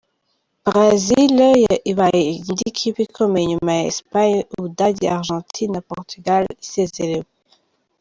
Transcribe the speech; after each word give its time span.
Brazil 0.65 1.35
ibaye 1.91 2.21
indi 2.49 2.67
kipe 2.77 2.99
ikomeye 3.07 3.45
nyuma 3.51 3.71
ya 3.77 3.83
Espagne, 3.91 4.39
u 4.55 4.57
Budage, 4.63 5.05
Argentine, 5.17 5.71
na 5.73 5.81
Portugal 5.89 6.43
isezerewe. 6.65 7.27